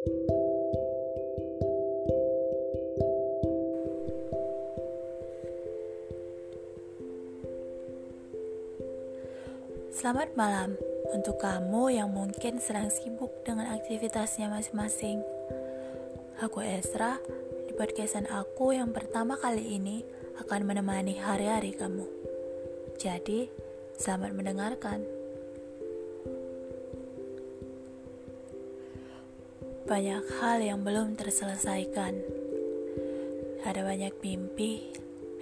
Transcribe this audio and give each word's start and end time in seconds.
Selamat 0.00 0.16
malam 10.40 10.80
untuk 11.12 11.36
kamu 11.36 12.00
yang 12.00 12.08
mungkin 12.16 12.64
sedang 12.64 12.88
sibuk 12.88 13.44
dengan 13.44 13.68
aktivitasnya 13.76 14.48
masing-masing. 14.48 15.20
Aku 16.40 16.64
Esra, 16.64 17.20
di 17.68 17.76
podcastan 17.76 18.24
aku 18.32 18.72
yang 18.72 18.96
pertama 18.96 19.36
kali 19.36 19.76
ini 19.76 20.00
akan 20.40 20.64
menemani 20.64 21.20
hari-hari 21.20 21.76
kamu. 21.76 22.08
Jadi, 22.96 23.52
selamat 24.00 24.32
mendengarkan. 24.32 25.19
Banyak 29.90 30.38
hal 30.38 30.62
yang 30.62 30.86
belum 30.86 31.18
terselesaikan. 31.18 32.14
Ada 33.66 33.82
banyak 33.82 34.14
mimpi, 34.22 34.86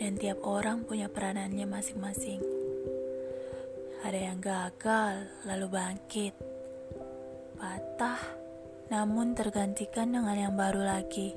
dan 0.00 0.16
tiap 0.16 0.40
orang 0.48 0.88
punya 0.88 1.12
peranannya 1.12 1.68
masing-masing. 1.68 2.40
Ada 4.00 4.32
yang 4.32 4.40
gagal, 4.40 5.28
lalu 5.44 5.66
bangkit, 5.68 6.32
patah, 7.60 8.16
namun 8.88 9.36
tergantikan 9.36 10.08
dengan 10.08 10.32
yang 10.32 10.56
baru 10.56 10.88
lagi. 10.88 11.36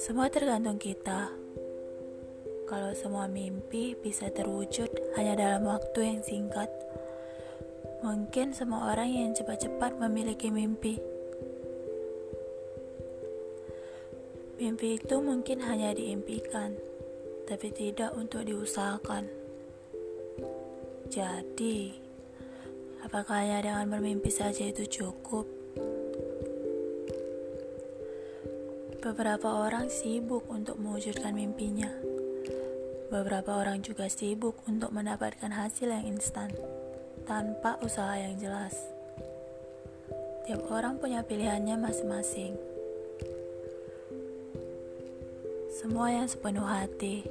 Semua 0.00 0.32
tergantung 0.32 0.80
kita. 0.80 1.28
Kalau 2.64 2.96
semua 2.96 3.28
mimpi 3.28 3.92
bisa 3.92 4.32
terwujud 4.32 4.88
hanya 5.20 5.36
dalam 5.36 5.68
waktu 5.68 6.16
yang 6.16 6.24
singkat 6.24 6.72
Mungkin 8.04 8.52
semua 8.52 8.92
orang 8.92 9.08
yang 9.08 9.32
cepat-cepat 9.32 9.96
memiliki 9.96 10.52
mimpi. 10.52 11.00
Mimpi 14.60 15.00
itu 15.00 15.16
mungkin 15.24 15.64
hanya 15.64 15.96
diimpikan, 15.96 16.76
tapi 17.48 17.72
tidak 17.72 18.12
untuk 18.12 18.44
diusahakan. 18.44 19.24
Jadi, 21.08 21.96
apakah 23.08 23.40
hanya 23.40 23.64
dengan 23.64 23.88
bermimpi 23.96 24.28
saja 24.28 24.68
itu 24.68 24.84
cukup? 24.84 25.48
Beberapa 29.00 29.64
orang 29.64 29.88
sibuk 29.88 30.44
untuk 30.52 30.76
mewujudkan 30.76 31.32
mimpinya. 31.32 31.88
Beberapa 33.08 33.64
orang 33.64 33.80
juga 33.80 34.12
sibuk 34.12 34.60
untuk 34.68 34.92
mendapatkan 34.92 35.56
hasil 35.56 35.88
yang 35.88 36.04
instan 36.04 36.52
tanpa 37.24 37.80
usaha 37.80 38.12
yang 38.20 38.36
jelas. 38.36 38.76
Tiap 40.44 40.60
orang 40.68 41.00
punya 41.00 41.24
pilihannya 41.24 41.80
masing-masing. 41.80 42.52
Semua 45.72 46.12
yang 46.12 46.28
sepenuh 46.28 46.64
hati 46.64 47.24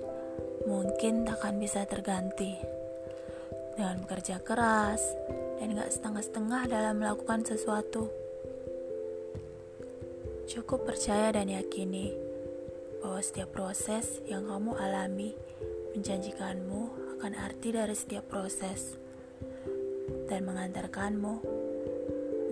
mungkin 0.66 1.23
takkan 1.23 1.61
bisa 1.61 1.85
terganti 1.85 2.58
dengan 3.77 4.02
bekerja 4.02 4.41
keras 4.41 5.02
dan 5.61 5.77
gak 5.77 5.94
setengah-setengah 5.94 6.61
dalam 6.69 6.97
melakukan 6.97 7.45
sesuatu. 7.45 8.09
Cukup 10.50 10.89
percaya 10.89 11.38
dan 11.38 11.53
yakini 11.53 12.13
bahwa 13.02 13.22
setiap 13.22 13.53
proses 13.53 14.25
yang 14.25 14.50
kamu 14.50 14.73
alami 14.73 15.38
menjanjikanmu 15.94 16.81
akan 17.17 17.33
arti 17.38 17.69
dari 17.69 17.94
setiap 17.94 18.25
proses 18.25 19.02
dan 20.27 20.41
mengantarkanmu 20.47 21.33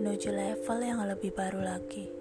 menuju 0.02 0.30
level 0.34 0.80
yang 0.82 1.02
lebih 1.06 1.32
baru 1.34 1.62
lagi. 1.62 2.21